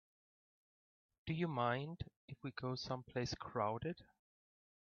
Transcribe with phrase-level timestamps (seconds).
[1.27, 4.03] Do you mind if we go someplace crowded?